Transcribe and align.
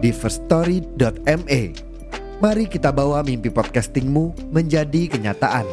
di 0.00 0.10
firststory.me. 0.10 1.62
Mari 2.40 2.64
kita 2.72 2.88
bawa 2.88 3.20
mimpi 3.20 3.52
podcastingmu 3.52 4.48
menjadi 4.48 5.12
kenyataan. 5.12 5.68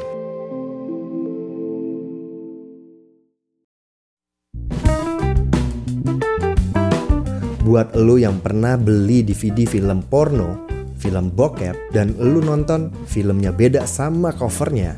Buat 7.63 7.95
lo 7.99 8.15
yang 8.15 8.39
pernah 8.39 8.79
beli 8.79 9.23
DVD 9.23 9.67
film 9.67 9.99
porno, 10.07 10.67
film 10.99 11.31
bokep, 11.31 11.91
dan 11.91 12.15
lo 12.15 12.39
nonton 12.39 12.91
filmnya 13.07 13.51
beda 13.51 13.83
sama 13.83 14.31
covernya, 14.31 14.95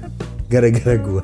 gara-gara 0.50 0.98
gue. 0.98 1.24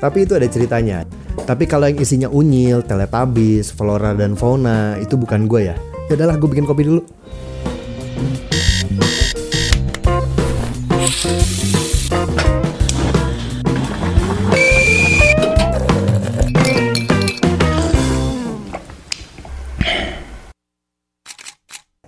Tapi 0.00 0.18
itu 0.24 0.32
ada 0.36 0.48
ceritanya. 0.48 1.04
Tapi 1.44 1.64
kalau 1.68 1.88
yang 1.88 2.00
isinya 2.00 2.28
unyil, 2.32 2.84
teletabis, 2.84 3.72
flora 3.72 4.12
dan 4.16 4.36
fauna 4.36 4.96
itu 5.00 5.16
bukan 5.20 5.48
gue 5.48 5.72
ya. 5.72 5.76
Ya 6.10 6.18
udahlah 6.18 6.36
gue 6.40 6.48
bikin 6.50 6.66
kopi 6.66 6.82
dulu. 6.88 7.02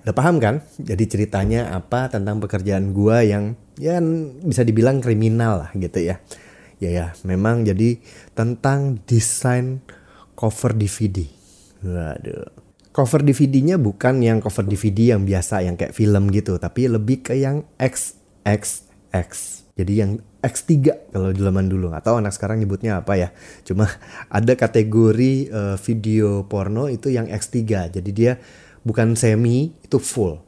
Udah 0.04 0.12
paham 0.12 0.36
kan? 0.36 0.60
Jadi 0.76 1.04
ceritanya 1.08 1.72
apa 1.72 2.12
tentang 2.12 2.36
pekerjaan 2.36 2.92
gua 2.92 3.24
yang 3.24 3.56
ya 3.80 3.96
bisa 4.44 4.60
dibilang 4.60 5.00
kriminal 5.00 5.64
lah 5.64 5.70
gitu 5.72 5.96
ya. 5.96 6.20
Ya 6.76 6.90
ya, 6.92 7.06
memang 7.24 7.64
jadi 7.64 7.96
tentang 8.36 9.00
desain 9.08 9.80
cover 10.36 10.76
DVD. 10.76 11.24
Waduh. 11.80 12.63
Cover 12.94 13.26
DVD-nya 13.26 13.74
bukan 13.74 14.22
yang 14.22 14.38
cover 14.38 14.62
DVD 14.62 15.18
yang 15.18 15.26
biasa 15.26 15.66
yang 15.66 15.74
kayak 15.74 15.90
film 15.90 16.30
gitu, 16.30 16.62
tapi 16.62 16.86
lebih 16.86 17.26
ke 17.26 17.34
yang 17.34 17.66
XXX. 17.74 19.30
Jadi 19.74 19.92
yang 19.98 20.22
X3 20.38 21.10
kalau 21.10 21.34
zaman 21.34 21.66
dulu 21.66 21.90
tahu 21.98 22.22
anak 22.22 22.30
sekarang 22.30 22.62
nyebutnya 22.62 23.02
apa 23.02 23.18
ya. 23.18 23.28
Cuma 23.66 23.90
ada 24.38 24.54
kategori 24.54 25.50
uh, 25.50 25.76
video 25.82 26.46
porno 26.46 26.86
itu 26.86 27.10
yang 27.10 27.26
X3. 27.26 27.90
Jadi 27.98 28.10
dia 28.14 28.38
bukan 28.86 29.16
semi 29.18 29.74
itu 29.82 29.98
full 29.98 30.38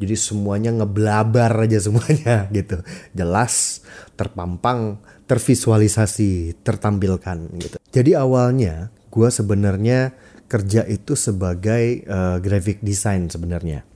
jadi 0.00 0.16
semuanya 0.16 0.70
ngeblabar 0.72 1.52
aja 1.68 1.76
semuanya 1.82 2.46
gitu 2.56 2.80
jelas 3.12 3.84
terpampang 4.16 4.96
tervisualisasi 5.28 6.62
tertampilkan 6.64 7.50
gitu 7.60 7.76
jadi 7.92 8.24
awalnya 8.24 8.88
gue 9.10 9.28
sebenarnya 9.28 10.14
kerja 10.50 10.82
itu 10.90 11.14
sebagai 11.14 12.02
uh, 12.10 12.42
graphic 12.42 12.82
design 12.82 13.30
sebenarnya. 13.30 13.86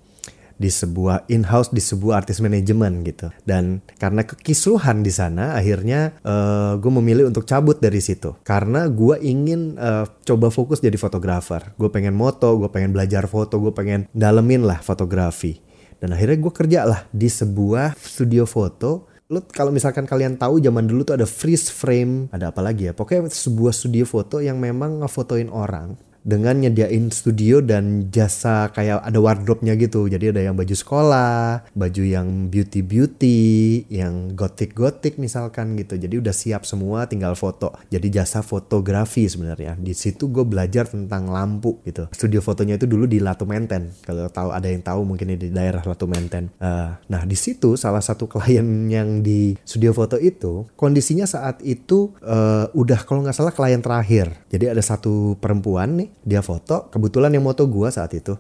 Di 0.55 0.71
sebuah 0.71 1.27
in-house 1.27 1.75
di 1.75 1.83
sebuah 1.83 2.23
artis 2.23 2.39
manajemen 2.39 3.03
gitu. 3.03 3.27
Dan 3.43 3.83
karena 3.99 4.23
kekisruhan 4.23 5.03
di 5.03 5.11
sana 5.11 5.59
akhirnya 5.59 6.15
uh, 6.23 6.79
gue 6.79 6.93
memilih 6.95 7.27
untuk 7.27 7.43
cabut 7.43 7.83
dari 7.83 7.99
situ. 7.99 8.39
Karena 8.47 8.87
gue 8.87 9.19
ingin 9.19 9.75
uh, 9.75 10.07
coba 10.23 10.55
fokus 10.55 10.79
jadi 10.79 10.95
fotografer. 10.95 11.75
Gue 11.75 11.91
pengen 11.91 12.15
moto 12.15 12.55
gue 12.55 12.71
pengen 12.71 12.95
belajar 12.95 13.27
foto 13.27 13.59
gue 13.59 13.75
pengen 13.75 14.07
dalemin 14.15 14.63
lah 14.63 14.79
fotografi. 14.79 15.59
Dan 15.99 16.15
akhirnya 16.15 16.39
gue 16.39 16.53
kerja 16.55 16.81
lah 16.87 17.03
di 17.11 17.27
sebuah 17.27 17.99
studio 17.99 18.47
foto. 18.47 19.11
Lo 19.27 19.43
kalau 19.51 19.75
misalkan 19.75 20.07
kalian 20.07 20.39
tahu 20.39 20.63
zaman 20.63 20.87
dulu 20.87 21.03
tuh 21.03 21.19
ada 21.19 21.27
freeze 21.27 21.67
frame, 21.67 22.31
ada 22.31 22.55
apa 22.55 22.63
lagi 22.63 22.87
ya? 22.87 22.95
Pokoknya 22.95 23.27
sebuah 23.27 23.75
studio 23.75 24.07
foto 24.07 24.39
yang 24.39 24.63
memang 24.63 25.03
ngefotoin 25.03 25.51
orang 25.51 26.14
dengan 26.25 26.57
nyediain 26.57 27.13
studio 27.13 27.61
dan 27.61 28.09
jasa 28.09 28.73
kayak 28.73 29.05
ada 29.05 29.21
wardrobe-nya 29.21 29.77
gitu. 29.77 30.09
Jadi 30.09 30.33
ada 30.33 30.41
yang 30.41 30.57
baju 30.57 30.73
sekolah, 30.73 31.69
baju 31.77 32.03
yang 32.03 32.49
beauty-beauty, 32.49 33.85
yang 33.93 34.33
gotik-gotik 34.33 35.21
misalkan 35.21 35.77
gitu. 35.77 36.01
Jadi 36.01 36.25
udah 36.25 36.33
siap 36.33 36.65
semua 36.65 37.05
tinggal 37.05 37.37
foto. 37.37 37.77
Jadi 37.93 38.09
jasa 38.09 38.41
fotografi 38.41 39.29
sebenarnya. 39.29 39.77
Di 39.77 39.93
situ 39.93 40.33
gue 40.33 40.49
belajar 40.49 40.89
tentang 40.89 41.29
lampu 41.29 41.85
gitu. 41.85 42.09
Studio 42.17 42.41
fotonya 42.41 42.81
itu 42.81 42.89
dulu 42.89 43.05
di 43.05 43.21
Latu 43.21 43.45
Menten. 43.45 43.93
Kalau 44.01 44.33
tahu 44.33 44.49
ada 44.57 44.65
yang 44.65 44.81
tahu 44.81 45.05
mungkin 45.05 45.37
di 45.37 45.53
daerah 45.53 45.85
Latu 45.85 46.09
Menten. 46.09 46.49
Uh, 46.57 46.97
nah 47.13 47.23
di 47.29 47.37
situ 47.37 47.77
salah 47.77 48.01
satu 48.01 48.25
klien 48.25 48.65
yang 48.89 49.21
di 49.21 49.53
studio 49.69 49.93
foto 49.93 50.17
itu 50.17 50.65
kondisinya 50.73 51.29
saat 51.29 51.61
itu 51.61 52.17
uh, 52.25 52.73
udah 52.73 53.05
kalau 53.05 53.21
nggak 53.21 53.37
salah 53.37 53.53
klien 53.53 53.85
terakhir. 53.85 54.33
Jadi 54.49 54.73
ada 54.73 54.81
satu 54.81 55.37
perempuan 55.37 56.01
nih 56.01 56.14
dia 56.25 56.41
foto 56.41 56.89
kebetulan 56.89 57.35
yang 57.37 57.45
moto 57.45 57.69
gue 57.69 57.89
saat 57.93 58.11
itu. 58.17 58.35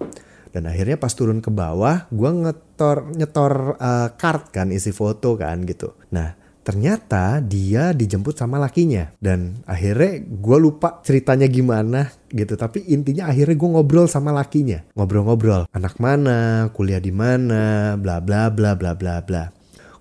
Dan 0.54 0.70
akhirnya 0.70 0.94
pas 0.94 1.10
turun 1.10 1.42
ke 1.42 1.50
bawah 1.50 2.06
gue 2.14 2.30
ngetor 2.30 3.10
nyetor 3.10 3.74
uh, 3.74 4.14
card 4.14 4.54
kan 4.54 4.70
isi 4.70 4.94
foto 4.94 5.34
kan 5.34 5.66
gitu. 5.66 5.98
Nah 6.14 6.38
ternyata 6.64 7.42
dia 7.42 7.90
dijemput 7.90 8.38
sama 8.38 8.62
lakinya. 8.62 9.10
Dan 9.18 9.66
akhirnya 9.66 10.22
gue 10.22 10.58
lupa 10.62 11.02
ceritanya 11.02 11.50
gimana 11.50 12.06
gitu. 12.30 12.54
Tapi 12.54 12.86
intinya 12.86 13.26
akhirnya 13.26 13.58
gue 13.58 13.70
ngobrol 13.74 14.06
sama 14.06 14.30
lakinya. 14.30 14.86
Ngobrol-ngobrol 14.94 15.66
anak 15.74 15.98
mana? 15.98 16.70
Kuliah 16.70 17.02
di 17.02 17.10
mana? 17.10 17.98
Bla 17.98 18.22
bla 18.22 18.46
bla 18.54 18.78
bla 18.78 18.94
bla 18.94 19.26
bla. 19.26 19.50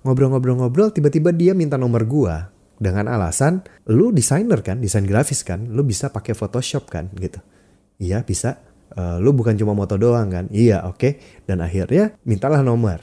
Ngobrol-ngobrol-ngobrol 0.05 0.93
tiba-tiba 0.93 1.33
dia 1.33 1.57
minta 1.57 1.81
nomor 1.81 2.05
gue 2.05 2.35
dengan 2.77 3.09
alasan 3.09 3.65
lu 3.89 4.13
desainer 4.13 4.61
kan? 4.61 4.77
Desain 4.77 5.09
grafis 5.09 5.41
kan? 5.41 5.65
Lu 5.73 5.81
bisa 5.81 6.13
pakai 6.13 6.37
Photoshop 6.37 6.93
kan? 6.93 7.09
Gitu 7.17 7.41
Iya 7.97 8.25
bisa. 8.25 8.61
Uh, 8.93 9.17
lu 9.17 9.33
bukan 9.33 9.57
cuma 9.57 9.73
moto 9.73 9.97
doang 9.97 10.29
kan? 10.29 10.45
Iya 10.53 10.85
oke. 10.85 10.97
Okay. 10.97 11.11
Dan 11.49 11.65
akhirnya 11.65 12.13
mintalah 12.25 12.61
nomor. 12.61 13.01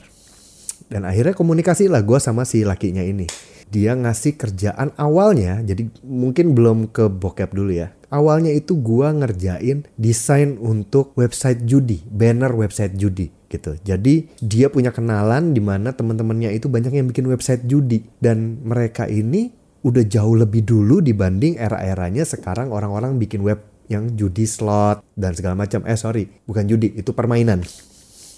Dan 0.91 1.07
akhirnya 1.07 1.31
komunikasi 1.31 1.87
lah 1.87 2.03
gue 2.03 2.19
sama 2.19 2.43
si 2.43 2.67
lakinya 2.67 2.99
ini. 2.99 3.27
Dia 3.71 3.95
ngasih 3.95 4.35
kerjaan 4.35 4.91
awalnya, 4.99 5.63
jadi 5.63 5.87
mungkin 6.03 6.51
belum 6.51 6.91
ke 6.91 7.07
bokep 7.07 7.55
dulu 7.55 7.71
ya. 7.71 7.95
Awalnya 8.11 8.51
itu 8.51 8.75
gue 8.75 9.07
ngerjain 9.07 9.87
desain 9.95 10.59
untuk 10.59 11.15
website 11.15 11.63
judi, 11.63 12.03
banner 12.03 12.51
website 12.51 12.99
judi 12.99 13.31
gitu. 13.47 13.79
Jadi 13.79 14.27
dia 14.43 14.67
punya 14.67 14.91
kenalan 14.91 15.55
di 15.55 15.63
mana 15.63 15.95
teman-temannya 15.95 16.51
itu 16.51 16.67
banyak 16.67 16.91
yang 16.91 17.07
bikin 17.07 17.31
website 17.31 17.63
judi 17.63 18.03
dan 18.19 18.59
mereka 18.67 19.07
ini 19.07 19.55
udah 19.87 20.03
jauh 20.03 20.35
lebih 20.35 20.67
dulu 20.67 20.99
dibanding 20.99 21.55
era-eranya 21.55 22.27
sekarang 22.27 22.75
orang-orang 22.75 23.15
bikin 23.15 23.39
web 23.39 23.70
yang 23.91 24.15
judi 24.15 24.47
slot 24.47 25.03
dan 25.19 25.35
segala 25.35 25.59
macam. 25.59 25.83
Eh 25.83 25.99
sorry, 25.99 26.31
bukan 26.47 26.63
judi, 26.71 26.95
itu 26.95 27.11
permainan. 27.11 27.59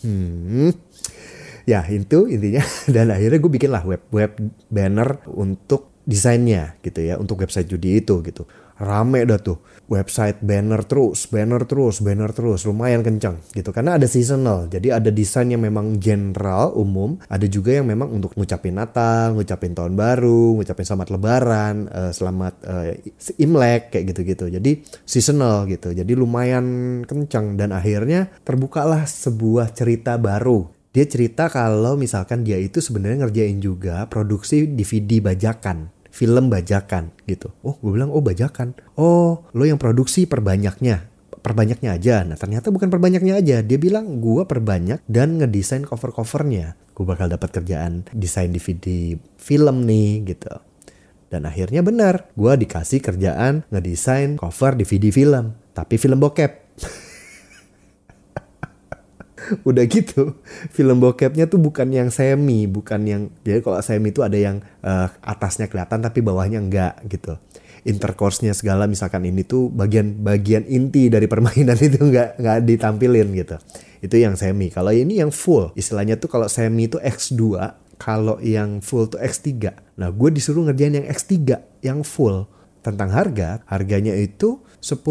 Hmm. 0.02 0.74
Ya 1.64 1.86
itu 1.88 2.28
intinya 2.28 2.66
dan 2.96 3.14
akhirnya 3.14 3.40
gue 3.40 3.52
bikin 3.54 3.72
lah 3.72 3.86
web 3.86 4.02
web 4.12 4.36
banner 4.68 5.24
untuk 5.32 5.94
desainnya 6.04 6.76
gitu 6.84 7.00
ya 7.00 7.16
untuk 7.16 7.40
website 7.40 7.72
judi 7.72 8.04
itu 8.04 8.20
gitu 8.20 8.44
rame 8.82 9.28
dah 9.30 9.38
tuh. 9.38 9.62
Website 9.86 10.42
banner 10.42 10.82
terus 10.88 11.30
banner 11.30 11.62
terus 11.70 12.02
banner 12.02 12.32
terus. 12.34 12.66
Lumayan 12.66 13.06
kencang 13.06 13.38
gitu. 13.54 13.70
Karena 13.70 14.00
ada 14.02 14.10
seasonal. 14.10 14.72
Jadi 14.72 14.90
ada 14.90 15.14
desain 15.14 15.46
yang 15.46 15.62
memang 15.62 16.02
general 16.02 16.74
umum. 16.74 17.20
Ada 17.30 17.46
juga 17.46 17.78
yang 17.78 17.86
memang 17.86 18.10
untuk 18.10 18.34
ngucapin 18.34 18.74
Natal 18.74 19.38
ngucapin 19.38 19.78
tahun 19.78 19.94
baru 19.94 20.58
ngucapin 20.58 20.86
selamat 20.88 21.08
lebaran 21.14 21.76
uh, 21.92 22.12
selamat 22.16 22.54
uh, 22.66 22.92
imlek 23.38 23.94
kayak 23.94 24.16
gitu-gitu. 24.16 24.50
Jadi 24.50 24.82
seasonal 25.06 25.70
gitu. 25.70 25.94
Jadi 25.94 26.14
lumayan 26.18 26.66
kencang. 27.06 27.54
Dan 27.60 27.76
akhirnya 27.76 28.34
terbukalah 28.42 29.06
sebuah 29.06 29.76
cerita 29.78 30.18
baru. 30.18 30.66
Dia 30.94 31.10
cerita 31.10 31.50
kalau 31.50 31.98
misalkan 31.98 32.46
dia 32.46 32.62
itu 32.62 32.78
sebenarnya 32.78 33.26
ngerjain 33.26 33.58
juga 33.58 34.06
produksi 34.06 34.70
DVD 34.70 35.26
bajakan 35.26 35.90
film 36.14 36.54
bajakan 36.54 37.10
gitu. 37.26 37.50
Oh, 37.66 37.74
gue 37.82 37.92
bilang 37.98 38.14
oh 38.14 38.22
bajakan. 38.22 38.78
Oh, 38.94 39.50
lo 39.50 39.64
yang 39.66 39.82
produksi 39.82 40.30
perbanyaknya 40.30 41.10
perbanyaknya 41.44 42.00
aja. 42.00 42.24
Nah 42.24 42.40
ternyata 42.40 42.72
bukan 42.72 42.88
perbanyaknya 42.88 43.44
aja. 43.44 43.60
Dia 43.60 43.76
bilang 43.76 44.24
gue 44.24 44.48
perbanyak 44.48 45.04
dan 45.12 45.44
ngedesain 45.44 45.84
cover-covernya. 45.84 46.80
Gue 46.96 47.04
bakal 47.04 47.28
dapat 47.28 47.52
kerjaan 47.52 48.08
desain 48.16 48.50
DVD 48.56 49.20
film 49.36 49.84
nih 49.84 50.24
gitu. 50.24 50.56
Dan 51.28 51.50
akhirnya 51.50 51.84
benar, 51.84 52.32
gue 52.38 52.54
dikasih 52.56 53.04
kerjaan 53.04 53.68
ngedesain 53.68 54.40
cover 54.40 54.80
DVD 54.80 55.12
film. 55.12 55.60
Tapi 55.76 56.00
film 56.00 56.24
bokep. 56.24 56.52
udah 59.70 59.84
gitu 59.88 60.38
film 60.72 61.00
bokepnya 61.04 61.46
tuh 61.50 61.60
bukan 61.60 61.90
yang 61.92 62.10
semi 62.10 62.66
bukan 62.66 63.02
yang 63.04 63.22
jadi 63.44 63.60
kalau 63.62 63.80
semi 63.84 64.12
itu 64.12 64.22
ada 64.24 64.38
yang 64.38 64.62
uh, 64.84 65.08
atasnya 65.22 65.68
kelihatan 65.68 66.04
tapi 66.04 66.20
bawahnya 66.24 66.60
enggak 66.60 67.00
gitu. 67.08 67.38
Intercourse-nya 67.84 68.56
segala 68.56 68.88
misalkan 68.88 69.28
ini 69.28 69.44
tuh 69.44 69.68
bagian-bagian 69.68 70.64
inti 70.72 71.12
dari 71.12 71.28
permainan 71.28 71.76
itu 71.88 72.00
nggak 72.00 72.40
nggak 72.40 72.58
ditampilin 72.64 73.28
gitu. 73.36 73.56
Itu 74.04 74.16
yang 74.20 74.40
semi. 74.40 74.72
Kalau 74.72 74.92
ini 74.92 75.20
yang 75.20 75.32
full 75.32 75.76
istilahnya 75.76 76.16
tuh 76.16 76.32
kalau 76.32 76.48
semi 76.48 76.88
itu 76.88 76.96
X2 77.00 77.44
kalau 78.00 78.40
yang 78.40 78.84
full 78.84 79.08
tuh 79.08 79.22
X3 79.22 79.72
nah 79.96 80.10
gue 80.10 80.30
disuruh 80.34 80.66
ngerjain 80.68 81.04
yang 81.04 81.08
X3 81.08 81.36
yang 81.84 82.02
full. 82.08 82.48
Tentang 82.84 83.16
harga 83.16 83.64
harganya 83.72 84.12
itu 84.12 84.60
10.000 84.84 85.08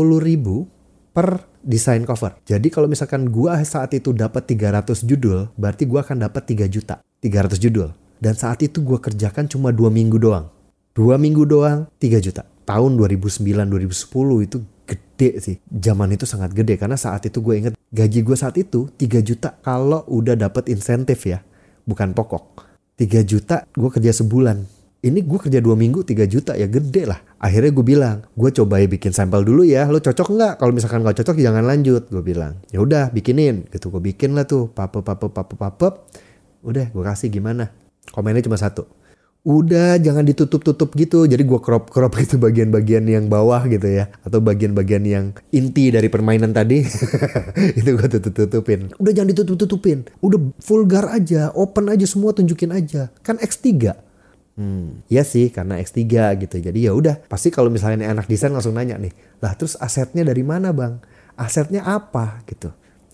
per 1.12 1.44
desain 1.60 2.02
cover. 2.02 2.34
Jadi 2.48 2.72
kalau 2.72 2.88
misalkan 2.88 3.28
gua 3.28 3.60
saat 3.62 3.92
itu 3.92 4.10
dapat 4.16 4.48
300 4.48 5.04
judul, 5.04 5.52
berarti 5.54 5.84
gua 5.84 6.02
akan 6.02 6.26
dapat 6.26 6.42
3 6.48 6.66
juta. 6.66 7.04
300 7.20 7.60
judul. 7.60 7.92
Dan 8.18 8.34
saat 8.34 8.64
itu 8.64 8.80
gua 8.80 8.98
kerjakan 8.98 9.46
cuma 9.46 9.70
dua 9.70 9.92
minggu 9.92 10.18
doang. 10.18 10.48
Dua 10.92 11.16
minggu 11.16 11.48
doang, 11.48 11.88
3 12.00 12.20
juta. 12.20 12.44
Tahun 12.68 12.90
2009-2010 12.96 14.46
itu 14.48 14.58
gede 14.86 15.30
sih. 15.40 15.56
Zaman 15.72 16.12
itu 16.12 16.28
sangat 16.28 16.52
gede 16.52 16.76
karena 16.76 17.00
saat 17.00 17.24
itu 17.24 17.40
gue 17.40 17.54
inget 17.56 17.74
gaji 17.90 18.20
gue 18.20 18.36
saat 18.36 18.56
itu 18.60 18.92
3 19.00 19.24
juta 19.24 19.56
kalau 19.64 20.04
udah 20.10 20.36
dapat 20.36 20.68
insentif 20.68 21.24
ya. 21.24 21.40
Bukan 21.88 22.12
pokok. 22.12 22.68
3 23.00 23.24
juta 23.24 23.64
gue 23.72 23.90
kerja 23.90 24.12
sebulan 24.12 24.81
ini 25.02 25.18
gue 25.26 25.34
kerja 25.34 25.58
dua 25.58 25.74
minggu 25.74 26.06
3 26.06 26.30
juta 26.30 26.54
ya 26.54 26.70
gede 26.70 27.10
lah. 27.10 27.18
Akhirnya 27.42 27.74
gue 27.74 27.82
bilang, 27.82 28.22
gue 28.38 28.50
coba 28.54 28.78
ya 28.78 28.86
bikin 28.86 29.10
sampel 29.10 29.42
dulu 29.42 29.66
ya. 29.66 29.90
Lo 29.90 29.98
cocok 29.98 30.30
nggak? 30.30 30.52
Kalau 30.62 30.70
misalkan 30.70 31.02
nggak 31.02 31.18
cocok 31.18 31.42
jangan 31.42 31.66
lanjut. 31.66 32.06
Gue 32.06 32.22
bilang, 32.22 32.62
ya 32.70 32.78
udah 32.78 33.10
bikinin. 33.10 33.66
Gitu 33.66 33.90
gue 33.90 33.98
bikin 33.98 34.38
lah 34.38 34.46
tuh, 34.46 34.70
pape 34.70 35.02
pape 35.02 35.26
pape 35.26 35.58
pape. 35.58 35.88
Udah 36.62 36.86
gue 36.94 37.02
kasih 37.02 37.34
gimana? 37.34 37.74
Komennya 38.14 38.46
cuma 38.46 38.54
satu. 38.54 38.86
Udah 39.42 39.98
jangan 39.98 40.22
ditutup-tutup 40.22 40.94
gitu. 40.94 41.26
Jadi 41.26 41.42
gue 41.42 41.58
crop-crop 41.58 42.14
gitu 42.22 42.38
bagian-bagian 42.38 43.02
yang 43.02 43.26
bawah 43.26 43.66
gitu 43.66 43.90
ya. 43.90 44.06
Atau 44.22 44.38
bagian-bagian 44.38 45.02
yang 45.02 45.24
inti 45.50 45.90
dari 45.90 46.06
permainan 46.06 46.54
tadi. 46.54 46.78
itu 47.82 47.90
gue 47.90 48.06
tutup-tutupin. 48.06 48.94
Udah 49.02 49.10
jangan 49.10 49.34
ditutup-tutupin. 49.34 50.06
Udah 50.22 50.38
vulgar 50.62 51.10
aja. 51.10 51.50
Open 51.58 51.90
aja 51.90 52.06
semua 52.06 52.30
tunjukin 52.30 52.70
aja. 52.70 53.10
Kan 53.26 53.42
X3 53.42 54.11
Hmm, 54.52 55.00
ya 55.08 55.24
sih 55.24 55.48
karena 55.48 55.80
X3 55.80 56.04
gitu. 56.44 56.56
Jadi 56.60 56.84
ya 56.84 56.92
udah, 56.92 57.24
pasti 57.24 57.48
kalau 57.48 57.72
misalnya 57.72 58.12
anak 58.12 58.28
desain 58.28 58.52
langsung 58.52 58.76
nanya 58.76 59.00
nih, 59.00 59.12
lah 59.40 59.56
terus 59.56 59.80
asetnya 59.80 60.28
dari 60.28 60.44
mana 60.44 60.76
bang? 60.76 61.00
Asetnya 61.40 61.88
apa 61.88 62.44
gitu? 62.44 62.68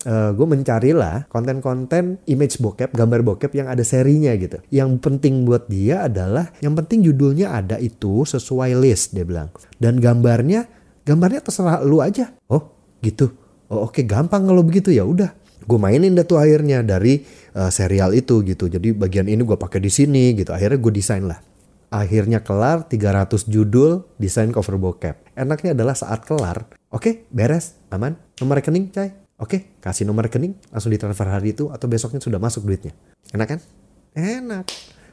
Uh, 0.07 0.31
gue 0.31 0.47
mencarilah 0.47 1.27
konten-konten 1.27 2.23
image 2.23 2.63
bokep, 2.63 2.95
gambar 2.95 3.19
bokep 3.23 3.51
yang 3.51 3.67
ada 3.67 3.83
serinya 3.83 4.31
gitu. 4.35 4.59
Yang 4.71 4.99
penting 5.03 5.43
buat 5.43 5.67
dia 5.67 6.07
adalah, 6.07 6.51
yang 6.63 6.75
penting 6.75 7.03
judulnya 7.03 7.51
ada 7.55 7.75
itu 7.79 8.23
sesuai 8.23 8.79
list 8.79 9.15
dia 9.15 9.27
bilang. 9.27 9.51
Dan 9.75 9.99
gambarnya, 9.99 10.67
gambarnya 11.03 11.43
terserah 11.43 11.83
lu 11.83 11.99
aja. 11.99 12.31
Oh 12.51 12.71
gitu. 13.03 13.31
Oh 13.71 13.87
oke 13.87 13.99
okay, 13.99 14.03
gampang 14.07 14.47
kalau 14.47 14.63
begitu 14.63 14.91
ya 14.91 15.03
udah 15.03 15.39
gue 15.69 15.77
mainin 15.77 16.17
dah 16.17 16.25
tuh 16.25 16.41
akhirnya 16.41 16.81
dari 16.81 17.21
uh, 17.55 17.71
serial 17.71 18.13
itu 18.13 18.41
gitu. 18.45 18.67
Jadi 18.67 18.93
bagian 18.93 19.25
ini 19.29 19.41
gue 19.41 19.57
pakai 19.57 19.79
di 19.81 19.91
sini 19.91 20.33
gitu. 20.37 20.53
Akhirnya 20.53 20.77
gue 20.77 20.93
desain 20.93 21.23
lah. 21.23 21.39
Akhirnya 21.89 22.45
kelar 22.45 22.85
300 22.85 23.49
judul 23.49 24.05
desain 24.21 24.53
cover 24.53 24.77
bokep. 24.77 25.33
Enaknya 25.33 25.73
adalah 25.73 25.97
saat 25.97 26.21
kelar 26.21 26.69
oke 26.93 27.01
okay, 27.01 27.13
beres 27.33 27.77
aman 27.89 28.17
nomor 28.37 28.61
rekening 28.61 28.93
cai. 28.93 29.09
Oke 29.39 29.55
okay, 29.55 29.61
kasih 29.79 30.05
nomor 30.05 30.27
rekening 30.27 30.53
langsung 30.69 30.91
ditransfer 30.91 31.25
hari 31.25 31.55
itu 31.55 31.71
atau 31.71 31.87
besoknya 31.89 32.21
sudah 32.21 32.37
masuk 32.37 32.67
duitnya. 32.67 32.93
Enak 33.33 33.47
kan? 33.57 33.59
Enak. 34.13 34.65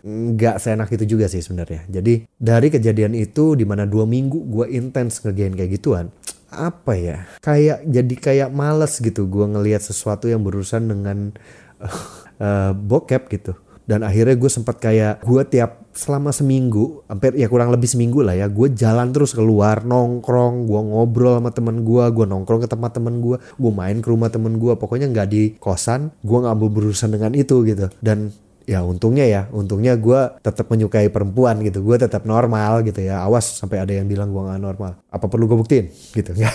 Nggak 0.07 0.57
seenak 0.61 0.91
itu 0.93 1.17
juga 1.17 1.31
sih 1.31 1.41
sebenarnya. 1.41 1.89
Jadi 1.89 2.29
dari 2.37 2.69
kejadian 2.69 3.17
itu 3.17 3.57
di 3.57 3.65
mana 3.65 3.89
dua 3.89 4.05
minggu 4.05 4.51
gue 4.51 4.67
intens 4.75 5.23
ngerjain 5.25 5.57
kayak 5.57 5.71
gituan 5.81 6.13
apa 6.51 6.93
ya? 6.95 7.19
Kayak 7.43 7.85
jadi 7.87 8.15
kayak 8.17 8.51
males 8.55 8.99
gitu 8.99 9.27
gue 9.27 9.47
ngelihat 9.47 9.83
sesuatu 9.83 10.31
yang 10.31 10.43
berurusan 10.43 10.87
dengan 10.89 11.35
bokep 12.75 13.23
gitu. 13.33 13.53
Dan 13.87 14.03
akhirnya 14.03 14.35
gue 14.35 14.51
sempat 14.51 14.83
kayak 14.83 15.23
gue 15.23 15.43
tiap 15.47 15.87
selama 15.95 16.35
seminggu 16.35 17.07
hampir 17.07 17.39
ya 17.39 17.47
kurang 17.47 17.71
lebih 17.71 17.87
seminggu 17.87 18.19
lah 18.19 18.35
ya 18.35 18.51
gue 18.51 18.75
jalan 18.75 19.15
terus 19.15 19.31
keluar 19.31 19.87
nongkrong 19.87 20.67
gue 20.67 20.81
ngobrol 20.91 21.39
sama 21.39 21.55
temen 21.55 21.87
gue 21.87 22.05
gue 22.11 22.27
nongkrong 22.27 22.67
ke 22.67 22.69
tempat 22.69 22.99
temen 22.99 23.23
gue 23.23 23.39
gue 23.39 23.73
main 23.73 23.97
ke 24.03 24.09
rumah 24.11 24.27
temen 24.29 24.59
gue 24.59 24.75
pokoknya 24.75 25.07
nggak 25.09 25.29
di 25.31 25.55
kosan 25.63 26.11
gue 26.27 26.35
nggak 26.35 26.59
berurusan 26.59 27.15
dengan 27.15 27.33
itu 27.39 27.63
gitu. 27.63 27.87
Dan 28.03 28.35
ya 28.67 28.83
untungnya 28.83 29.25
ya. 29.25 29.43
Untungnya 29.55 29.95
gue 29.95 30.21
tetap 30.43 30.67
menyukai 30.69 31.09
perempuan 31.09 31.63
gitu. 31.63 31.81
Gue 31.87 31.97
tetap 31.97 32.27
normal 32.27 32.83
gitu 32.83 32.99
ya. 33.01 33.23
Awas 33.23 33.47
sampai 33.63 33.81
ada 33.81 33.95
yang 33.95 34.11
bilang 34.11 34.35
gue 34.35 34.43
gak 34.43 34.61
normal. 34.61 34.99
Apa 35.09 35.31
perlu 35.31 35.47
gue 35.47 35.57
buktiin? 35.57 35.87
Gitu. 36.13 36.35
Nggak 36.37 36.55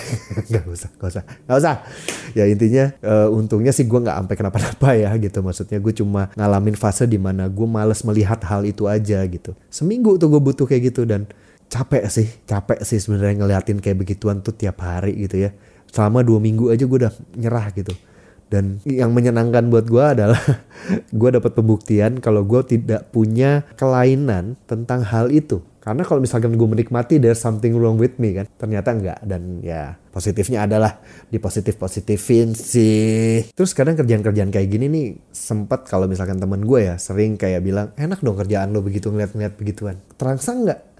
nggak 0.52 0.64
usah 0.68 0.90
nggak 0.92 1.10
usah. 1.10 1.22
Nggak 1.48 1.58
usah. 1.58 1.76
Ya 2.36 2.44
intinya 2.46 2.84
uh, 3.02 3.28
untungnya 3.32 3.72
sih 3.72 3.88
gue 3.88 3.98
nggak 3.98 4.16
sampai 4.22 4.36
kenapa-napa 4.36 4.88
ya 4.94 5.10
gitu. 5.16 5.40
Maksudnya 5.40 5.78
gue 5.80 5.92
cuma 5.96 6.28
ngalamin 6.36 6.76
fase 6.76 7.08
di 7.08 7.16
mana 7.16 7.48
gue 7.48 7.66
males 7.66 8.04
melihat 8.04 8.38
hal 8.44 8.62
itu 8.68 8.86
aja 8.86 9.24
gitu. 9.26 9.56
Seminggu 9.72 10.20
tuh 10.20 10.28
gue 10.28 10.40
butuh 10.40 10.68
kayak 10.68 10.92
gitu 10.92 11.08
dan 11.08 11.24
capek 11.72 12.06
sih. 12.12 12.28
Capek 12.44 12.84
sih 12.84 13.00
sebenarnya 13.00 13.42
ngeliatin 13.42 13.80
kayak 13.80 13.98
begituan 14.04 14.44
tuh 14.44 14.52
tiap 14.52 14.84
hari 14.84 15.16
gitu 15.24 15.48
ya. 15.48 15.50
Selama 15.88 16.20
dua 16.20 16.38
minggu 16.38 16.68
aja 16.68 16.84
gue 16.84 16.98
udah 17.08 17.12
nyerah 17.36 17.68
gitu 17.72 17.92
dan 18.52 18.84
yang 18.84 19.16
menyenangkan 19.16 19.72
buat 19.72 19.88
gue 19.88 20.04
adalah 20.04 20.42
gue 21.20 21.30
dapat 21.32 21.56
pembuktian 21.56 22.20
kalau 22.20 22.44
gue 22.44 22.60
tidak 22.68 23.08
punya 23.08 23.64
kelainan 23.80 24.60
tentang 24.68 25.00
hal 25.08 25.32
itu. 25.32 25.64
Karena 25.82 26.06
kalau 26.06 26.22
misalkan 26.22 26.54
gue 26.54 26.68
menikmati 26.68 27.18
there's 27.18 27.42
something 27.42 27.74
wrong 27.74 27.98
with 27.98 28.14
me 28.22 28.38
kan? 28.38 28.46
Ternyata 28.54 28.94
enggak. 28.94 29.18
Dan 29.26 29.58
ya 29.66 29.98
positifnya 30.14 30.62
adalah 30.68 31.02
di 31.26 31.42
positif 31.42 31.74
positifin 31.74 32.54
sih. 32.54 33.50
Terus 33.50 33.74
kadang 33.74 33.98
kerjaan-kerjaan 33.98 34.54
kayak 34.54 34.68
gini 34.70 34.86
nih 34.86 35.06
sempat 35.34 35.88
kalau 35.90 36.06
misalkan 36.06 36.38
temen 36.38 36.62
gue 36.62 36.86
ya 36.86 36.94
sering 37.02 37.34
kayak 37.34 37.66
bilang 37.66 37.90
enak 37.98 38.22
dong 38.22 38.38
kerjaan 38.38 38.70
lo 38.70 38.78
begitu 38.84 39.10
ngeliat-ngeliat 39.10 39.58
begituan. 39.58 39.98
Terangsang 40.14 40.68
nggak 40.68 40.91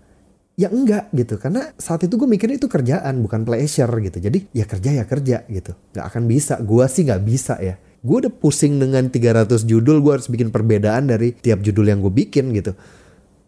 ya 0.63 0.69
enggak 0.71 1.11
gitu. 1.11 1.35
Karena 1.43 1.75
saat 1.75 2.07
itu 2.07 2.15
gue 2.15 2.29
mikirnya 2.31 2.57
itu 2.63 2.71
kerjaan 2.71 3.19
bukan 3.19 3.43
pleasure 3.43 3.91
gitu. 3.99 4.19
Jadi 4.23 4.47
ya 4.55 4.63
kerja 4.63 4.91
ya 5.03 5.05
kerja 5.05 5.37
gitu. 5.51 5.75
Nggak 5.95 6.07
akan 6.07 6.23
bisa. 6.31 6.55
Gue 6.63 6.87
sih 6.87 7.03
nggak 7.03 7.23
bisa 7.27 7.59
ya. 7.59 7.75
Gue 8.03 8.27
udah 8.27 8.33
pusing 8.35 8.79
dengan 8.79 9.11
300 9.11 9.67
judul 9.67 10.03
gue 10.03 10.13
harus 10.15 10.27
bikin 10.31 10.55
perbedaan 10.55 11.11
dari 11.11 11.35
tiap 11.35 11.63
judul 11.63 11.91
yang 11.91 11.99
gue 11.99 12.15
bikin 12.15 12.55
gitu. 12.55 12.79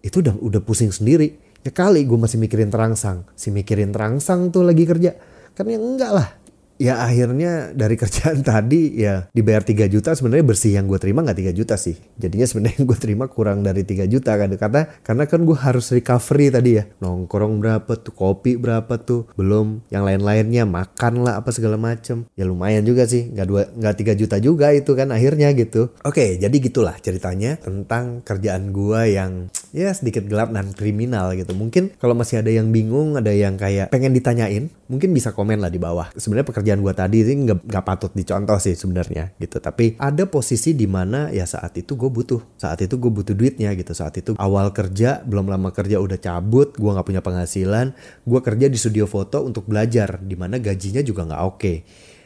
Itu 0.03 0.21
udah 0.23 0.35
udah 0.39 0.61
pusing 0.63 0.91
sendiri. 0.91 1.39
Ya 1.65 1.71
kali 1.71 2.05
gue 2.05 2.19
masih 2.19 2.37
mikirin 2.43 2.69
terangsang. 2.69 3.25
Si 3.39 3.55
mikirin 3.55 3.95
terangsang 3.95 4.51
tuh 4.51 4.67
lagi 4.67 4.85
kerja. 4.85 5.15
Kan 5.55 5.71
ya 5.71 5.79
enggak 5.79 6.11
lah 6.11 6.44
ya 6.77 6.99
akhirnya 7.07 7.71
dari 7.71 7.95
kerjaan 7.95 8.43
tadi 8.47 8.99
ya 8.99 9.31
dibayar 9.31 9.63
3 9.63 9.87
juta 9.91 10.11
sebenarnya 10.15 10.47
bersih 10.47 10.73
yang 10.75 10.91
gue 10.91 10.99
terima 10.99 11.23
nggak 11.23 11.55
3 11.55 11.59
juta 11.59 11.75
sih. 11.79 11.97
Jadinya 12.19 12.47
sebenarnya 12.47 12.83
gue 12.83 12.99
terima 12.99 13.25
kurang 13.31 13.63
dari 13.63 13.87
3 13.87 14.07
juta 14.11 14.35
kan. 14.35 14.51
Karena 14.55 14.83
karena 15.03 15.25
kan 15.27 15.41
gue 15.47 15.59
harus 15.59 15.87
recovery 15.95 16.51
tadi 16.51 16.71
ya. 16.83 16.85
Nongkrong 17.01 17.63
berapa 17.63 17.93
tuh 17.99 18.15
kopi 18.15 18.59
berapa 18.59 19.01
tuh 19.01 19.31
belum. 19.39 19.87
Yang 19.91 20.03
lain-lainnya 20.03 20.65
makan 20.67 21.25
lah 21.25 21.41
apa 21.41 21.51
segala 21.55 21.79
macem. 21.79 22.27
Ya 22.35 22.45
lumayan 22.47 22.83
juga 22.85 23.07
sih. 23.07 23.31
Nggak 23.31 23.47
dua 23.47 23.63
nggak 23.71 23.95
3 24.17 24.21
juta 24.21 24.37
juga 24.43 24.67
itu 24.75 24.93
kan 24.93 25.11
akhirnya 25.15 25.55
gitu. 25.55 25.95
Oke 26.03 26.37
jadi 26.37 26.57
gitulah 26.59 26.97
ceritanya 26.99 27.57
tentang 27.61 28.21
kerjaan 28.27 28.75
gue 28.75 29.01
yang 29.15 29.49
ya 29.71 29.91
sedikit 29.95 30.27
gelap 30.27 30.51
dan 30.51 30.75
kriminal 30.75 31.33
gitu. 31.39 31.55
Mungkin 31.55 31.95
kalau 31.97 32.19
masih 32.19 32.43
ada 32.43 32.51
yang 32.51 32.71
bingung 32.75 33.17
ada 33.19 33.31
yang 33.31 33.55
kayak 33.55 33.91
pengen 33.95 34.15
ditanyain 34.15 34.71
mungkin 34.89 35.17
bisa 35.17 35.33
komen 35.33 35.63
lah 35.63 35.73
di 35.73 35.81
bawah. 35.81 36.11
Sebenarnya 36.15 36.47
pekerjaan 36.47 36.64
gue 36.65 36.95
tadi 36.97 37.21
sih 37.21 37.37
nggak 37.37 37.69
nggak 37.69 37.85
patut 37.85 38.13
dicontoh 38.17 38.57
sih 38.57 38.73
sebenarnya 38.73 39.37
gitu. 39.37 39.61
Tapi 39.61 40.01
ada 40.01 40.25
posisi 40.25 40.73
di 40.73 40.89
mana 40.89 41.29
ya 41.29 41.45
saat 41.45 41.77
itu 41.77 41.93
gue 41.95 42.09
butuh 42.09 42.41
saat 42.57 42.81
itu 42.81 42.97
gue 42.97 43.13
butuh 43.13 43.37
duitnya 43.37 43.77
gitu. 43.77 43.93
Saat 43.93 44.17
itu 44.17 44.33
awal 44.41 44.73
kerja 44.73 45.21
belum 45.23 45.53
lama 45.53 45.71
kerja 45.71 46.01
udah 46.01 46.17
cabut 46.17 46.73
gue 46.75 46.91
nggak 46.91 47.07
punya 47.07 47.21
penghasilan 47.21 47.93
gue 48.25 48.41
kerja 48.41 48.67
di 48.73 48.79
studio 48.81 49.05
foto 49.05 49.45
untuk 49.45 49.69
belajar 49.69 50.19
di 50.25 50.35
mana 50.35 50.57
gajinya 50.57 51.05
juga 51.05 51.29
nggak 51.29 51.43
oke. 51.45 51.61
okay 51.61 51.79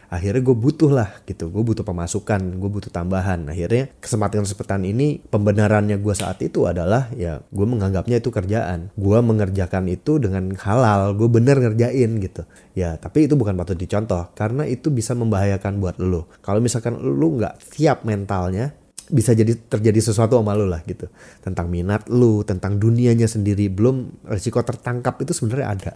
akhirnya 0.09 0.41
gue 0.41 0.57
butuh 0.57 0.91
lah 0.91 1.11
gitu. 1.29 1.53
Gue 1.53 1.63
butuh 1.63 1.85
pemasukan 1.85 2.41
gue 2.57 2.71
butuh 2.73 2.91
tambahan. 2.93 3.49
Akhirnya 3.49 3.93
kesempatan 4.01 4.45
kesempatan 4.45 4.83
ini 4.89 5.21
pembenarannya 5.29 6.01
gue 6.01 6.15
saat 6.17 6.41
itu 6.41 6.65
adalah 6.65 7.13
ya 7.15 7.45
gue 7.45 7.67
menganggapnya 7.69 8.21
itu 8.21 8.33
kerjaan. 8.33 8.91
Gue 8.97 9.21
mengerjakan 9.21 9.89
itu 9.93 10.17
dengan 10.17 10.57
halal 10.57 11.15
gue 11.15 11.29
bener 11.29 11.61
ngerjain 11.61 12.11
gitu. 12.19 12.43
Ya 12.73 12.97
tapi 12.97 13.29
itu 13.29 13.37
bukan 13.37 13.55
patut 13.55 13.77
dicontoh 13.77 14.33
karena 14.33 14.65
itu 14.65 14.89
bisa 14.89 15.13
membahayakan 15.13 15.79
buat 15.79 15.97
lo 16.01 16.31
kalau 16.41 16.59
misalkan 16.59 16.97
lo 16.99 17.29
nggak 17.37 17.61
siap 17.61 18.03
mentalnya 18.09 18.73
bisa 19.09 19.33
jadi 19.33 19.57
terjadi 19.57 20.05
sesuatu 20.05 20.37
sama 20.37 20.53
lo 20.57 20.69
lah 20.69 20.81
gitu. 20.85 21.09
Tentang 21.45 21.69
minat 21.69 22.09
lo 22.09 22.45
tentang 22.45 22.77
dunianya 22.81 23.29
sendiri 23.29 23.69
belum 23.69 24.25
risiko 24.29 24.61
tertangkap 24.65 25.21
itu 25.21 25.33
sebenarnya 25.37 25.69
ada 25.69 25.93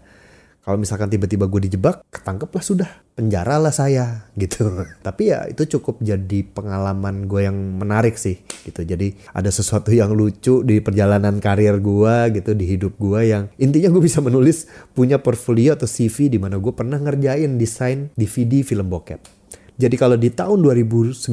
Kalau 0.62 0.78
misalkan 0.78 1.10
tiba-tiba 1.10 1.50
gue 1.50 1.66
dijebak, 1.66 2.06
ketangkep 2.14 2.50
lah 2.54 2.62
sudah, 2.62 2.90
penjara 3.18 3.58
lah 3.58 3.74
saya 3.74 4.22
gitu. 4.42 4.86
Tapi 5.02 5.34
ya 5.34 5.50
itu 5.50 5.66
cukup 5.66 5.98
jadi 5.98 6.46
pengalaman 6.46 7.26
gue 7.26 7.50
yang 7.50 7.58
menarik 7.82 8.14
sih 8.14 8.38
gitu. 8.62 8.86
Jadi 8.86 9.18
ada 9.34 9.50
sesuatu 9.50 9.90
yang 9.90 10.14
lucu 10.14 10.62
di 10.62 10.78
perjalanan 10.78 11.42
karir 11.42 11.82
gue 11.82 12.14
gitu, 12.38 12.54
di 12.54 12.78
hidup 12.78 12.94
gue 12.94 13.20
yang 13.26 13.50
intinya 13.58 13.90
gue 13.90 14.06
bisa 14.06 14.22
menulis 14.22 14.70
punya 14.94 15.18
portfolio 15.18 15.74
atau 15.74 15.90
CV 15.90 16.30
di 16.30 16.38
mana 16.38 16.62
gue 16.62 16.70
pernah 16.70 17.02
ngerjain 17.02 17.58
desain 17.58 18.14
DVD 18.14 18.62
film 18.62 18.86
bokep. 18.86 19.42
Jadi 19.82 19.98
kalau 19.98 20.14
di 20.14 20.30
tahun 20.30 20.62
2009 20.62 21.26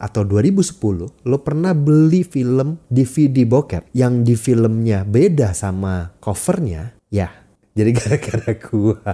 atau 0.00 0.22
2010 0.24 1.28
lo 1.28 1.38
pernah 1.44 1.76
beli 1.76 2.24
film 2.24 2.80
DVD 2.88 3.44
bokep 3.44 3.92
yang 3.92 4.24
di 4.24 4.32
filmnya 4.32 5.04
beda 5.04 5.52
sama 5.52 6.14
covernya, 6.24 6.96
ya 7.12 7.41
jadi 7.72 7.90
gara-gara 7.98 8.52
gua. 8.60 9.12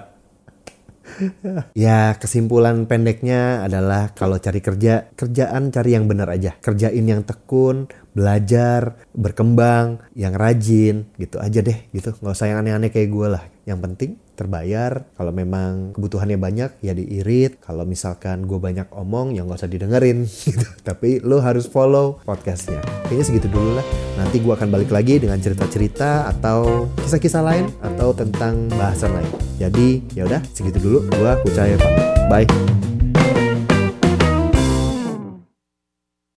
ya 1.72 2.14
kesimpulan 2.20 2.84
pendeknya 2.84 3.64
adalah 3.66 4.12
kalau 4.14 4.38
cari 4.38 4.60
kerja, 4.62 5.08
kerjaan 5.16 5.74
cari 5.74 5.96
yang 5.96 6.06
benar 6.06 6.30
aja. 6.30 6.54
Kerjain 6.60 7.02
yang 7.02 7.24
tekun, 7.26 7.88
belajar, 8.12 9.02
berkembang, 9.16 10.04
yang 10.14 10.36
rajin 10.36 11.10
gitu 11.18 11.42
aja 11.42 11.64
deh 11.64 11.90
gitu. 11.90 12.14
Nggak 12.22 12.34
usah 12.36 12.46
yang 12.52 12.60
aneh-aneh 12.62 12.92
kayak 12.92 13.10
gue 13.10 13.28
lah. 13.34 13.42
Yang 13.66 13.78
penting 13.82 14.10
terbayar. 14.38 15.02
Kalau 15.18 15.34
memang 15.34 15.98
kebutuhannya 15.98 16.38
banyak 16.38 16.70
ya 16.78 16.94
diirit. 16.94 17.58
Kalau 17.58 17.82
misalkan 17.82 18.46
gue 18.46 18.62
banyak 18.62 18.86
omong 18.94 19.34
ya 19.34 19.42
nggak 19.42 19.58
usah 19.58 19.66
didengerin 19.66 20.22
gitu. 20.46 20.66
Tapi 20.86 21.18
lo 21.26 21.42
harus 21.42 21.66
follow 21.66 22.22
podcastnya. 22.22 22.78
Kayaknya 23.10 23.24
segitu 23.26 23.48
dulu 23.50 23.82
lah. 23.82 23.86
Nanti 24.14 24.38
gue 24.38 24.54
akan 24.54 24.70
balik 24.70 24.94
lagi 24.94 25.18
dengan 25.18 25.42
cerita-cerita 25.42 26.30
atau 26.30 26.86
kisah-kisah 27.02 27.42
lain 27.42 27.66
atau 27.82 28.14
tentang 28.14 28.70
bahasan 28.78 29.10
lain. 29.18 29.30
Jadi 29.58 30.06
ya 30.14 30.30
udah 30.30 30.40
segitu 30.54 30.78
dulu. 30.78 30.98
Gue 31.10 31.32
Kucaya 31.42 31.74
pamit. 31.74 32.06
Bye. 32.30 32.87